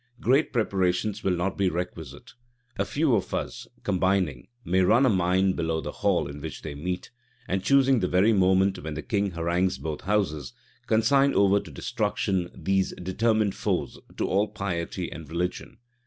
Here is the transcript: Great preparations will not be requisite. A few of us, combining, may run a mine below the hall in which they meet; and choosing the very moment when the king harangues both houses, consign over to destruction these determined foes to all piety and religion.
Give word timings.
Great 0.19 0.51
preparations 0.51 1.23
will 1.23 1.35
not 1.35 1.55
be 1.59 1.69
requisite. 1.69 2.31
A 2.79 2.85
few 2.85 3.13
of 3.13 3.35
us, 3.35 3.67
combining, 3.83 4.47
may 4.65 4.81
run 4.81 5.05
a 5.05 5.09
mine 5.09 5.51
below 5.53 5.79
the 5.79 5.91
hall 5.91 6.27
in 6.27 6.41
which 6.41 6.63
they 6.63 6.73
meet; 6.73 7.11
and 7.47 7.63
choosing 7.63 7.99
the 7.99 8.07
very 8.07 8.33
moment 8.33 8.81
when 8.83 8.95
the 8.95 9.03
king 9.03 9.29
harangues 9.29 9.77
both 9.77 10.01
houses, 10.01 10.53
consign 10.87 11.35
over 11.35 11.59
to 11.59 11.69
destruction 11.69 12.49
these 12.55 12.95
determined 12.95 13.53
foes 13.53 13.99
to 14.17 14.27
all 14.27 14.47
piety 14.47 15.11
and 15.11 15.29
religion. 15.29 15.77